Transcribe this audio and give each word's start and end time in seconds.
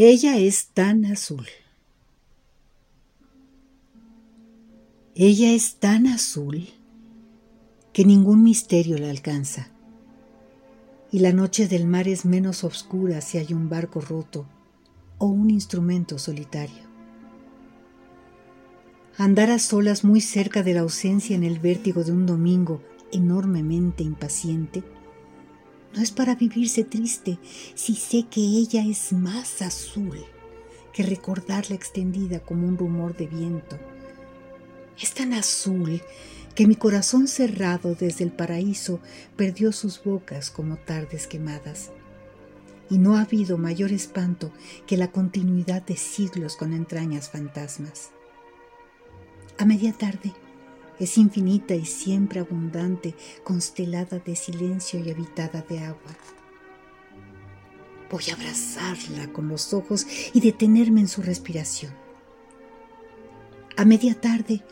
Ella 0.00 0.38
es 0.38 0.68
tan 0.68 1.06
azul. 1.06 1.48
Ella 5.16 5.52
es 5.52 5.74
tan 5.80 6.06
azul 6.06 6.68
que 7.92 8.04
ningún 8.04 8.44
misterio 8.44 8.96
la 8.98 9.10
alcanza. 9.10 9.72
Y 11.10 11.18
la 11.18 11.32
noche 11.32 11.66
del 11.66 11.84
mar 11.84 12.06
es 12.06 12.24
menos 12.24 12.62
oscura 12.62 13.20
si 13.20 13.38
hay 13.38 13.52
un 13.52 13.68
barco 13.68 14.00
roto 14.00 14.46
o 15.18 15.26
un 15.26 15.50
instrumento 15.50 16.16
solitario. 16.20 16.84
Andar 19.16 19.50
a 19.50 19.58
solas 19.58 20.04
muy 20.04 20.20
cerca 20.20 20.62
de 20.62 20.74
la 20.74 20.82
ausencia 20.82 21.34
en 21.34 21.42
el 21.42 21.58
vértigo 21.58 22.04
de 22.04 22.12
un 22.12 22.24
domingo 22.24 22.80
enormemente 23.10 24.04
impaciente 24.04 24.84
no 25.94 26.02
es 26.02 26.10
para 26.10 26.34
vivirse 26.34 26.84
triste 26.84 27.38
si 27.74 27.94
sé 27.94 28.26
que 28.30 28.40
ella 28.40 28.84
es 28.84 29.12
más 29.12 29.62
azul 29.62 30.24
que 30.92 31.02
recordarla 31.02 31.76
extendida 31.76 32.40
como 32.40 32.66
un 32.66 32.76
rumor 32.76 33.16
de 33.16 33.26
viento. 33.26 33.78
Es 35.00 35.14
tan 35.14 35.32
azul 35.32 36.02
que 36.54 36.66
mi 36.66 36.74
corazón 36.74 37.28
cerrado 37.28 37.94
desde 37.94 38.24
el 38.24 38.32
paraíso 38.32 38.98
perdió 39.36 39.70
sus 39.70 40.02
bocas 40.02 40.50
como 40.50 40.76
tardes 40.76 41.28
quemadas. 41.28 41.90
Y 42.90 42.98
no 42.98 43.16
ha 43.16 43.20
habido 43.20 43.58
mayor 43.58 43.92
espanto 43.92 44.50
que 44.86 44.96
la 44.96 45.12
continuidad 45.12 45.82
de 45.82 45.96
siglos 45.96 46.56
con 46.56 46.72
entrañas 46.72 47.30
fantasmas. 47.30 48.10
A 49.58 49.64
media 49.64 49.92
tarde, 49.92 50.32
es 50.98 51.18
infinita 51.18 51.74
y 51.74 51.84
siempre 51.84 52.40
abundante, 52.40 53.14
constelada 53.44 54.18
de 54.18 54.34
silencio 54.36 55.00
y 55.00 55.10
habitada 55.10 55.62
de 55.62 55.80
agua. 55.80 56.16
Voy 58.10 58.24
a 58.30 58.34
abrazarla 58.34 59.32
con 59.32 59.48
los 59.48 59.74
ojos 59.74 60.06
y 60.32 60.40
detenerme 60.40 61.00
en 61.00 61.08
su 61.08 61.22
respiración. 61.22 61.92
A 63.76 63.84
media 63.84 64.18
tarde 64.18 64.62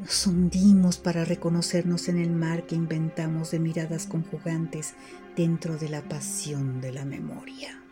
nos 0.00 0.26
hundimos 0.26 0.98
para 0.98 1.24
reconocernos 1.24 2.08
en 2.08 2.18
el 2.18 2.30
mar 2.30 2.66
que 2.66 2.74
inventamos 2.74 3.50
de 3.50 3.58
miradas 3.58 4.06
conjugantes 4.06 4.94
dentro 5.36 5.76
de 5.76 5.88
la 5.88 6.02
pasión 6.02 6.80
de 6.80 6.92
la 6.92 7.04
memoria. 7.04 7.82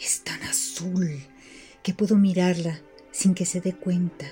Es 0.00 0.22
tan 0.22 0.42
azul 0.42 1.20
que 1.82 1.94
puedo 1.94 2.16
mirarla 2.16 2.80
sin 3.10 3.34
que 3.34 3.44
se 3.44 3.60
dé 3.60 3.74
cuenta 3.74 4.26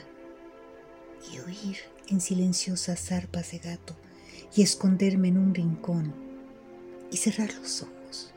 y 1.30 1.38
oír 1.38 1.76
en 2.08 2.20
silenciosas 2.20 3.00
zarpas 3.00 3.52
de 3.52 3.58
gato 3.58 3.96
y 4.54 4.62
esconderme 4.62 5.28
en 5.28 5.38
un 5.38 5.54
rincón 5.54 6.14
y 7.10 7.16
cerrar 7.16 7.52
los 7.54 7.82
ojos. 7.82 8.32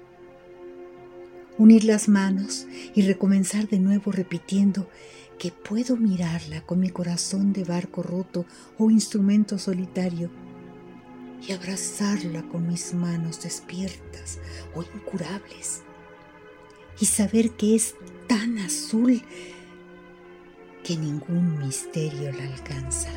Unir 1.58 1.86
las 1.86 2.10
manos 2.10 2.68
y 2.94 3.02
recomenzar 3.04 3.68
de 3.68 3.80
nuevo 3.80 4.12
repitiendo 4.12 4.90
que 5.40 5.52
puedo 5.52 5.98
mirarla 5.98 6.62
con 6.62 6.80
mi 6.80 6.90
corazón 6.90 7.54
de 7.54 7.64
barco 7.64 8.04
roto 8.04 8.46
o 8.78 8.90
instrumento 8.90 9.58
solitario 9.58 10.30
y 11.48 11.52
abrazarla 11.52 12.44
con 12.44 12.68
mis 12.68 12.94
manos 12.94 13.42
despiertas 13.42 14.40
o 14.74 14.84
incurables 14.84 15.82
y 17.00 17.06
saber 17.06 17.52
que 17.52 17.76
es 17.76 17.96
tan 18.28 18.58
azul 18.60 19.22
que 20.86 20.96
ningún 20.96 21.58
misterio 21.58 22.32
la 22.32 22.44
alcanza. 22.44 23.10